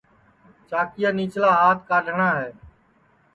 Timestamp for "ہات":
1.59-1.79